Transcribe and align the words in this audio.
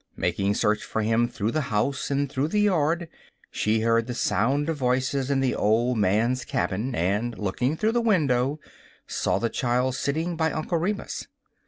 Making 0.15 0.55
search 0.55 0.83
for 0.83 1.03
him 1.03 1.27
through 1.29 1.51
the 1.51 1.61
house 1.69 2.09
and 2.09 2.27
through 2.27 2.47
the 2.47 2.61
yard, 2.61 3.07
she 3.51 3.81
heard 3.81 4.07
the 4.07 4.15
sound 4.15 4.67
of 4.67 4.77
voices 4.77 5.29
in 5.29 5.41
the 5.41 5.53
old 5.53 5.99
man's 5.99 6.43
cabin, 6.43 6.95
and, 6.95 7.37
looking 7.37 7.77
through 7.77 7.91
the 7.91 8.01
window, 8.01 8.59
saw 9.05 9.37
the 9.37 9.47
child 9.47 9.93
sitting 9.93 10.35
by 10.35 10.51
Uncle 10.53 10.79
Remus. 10.79 11.27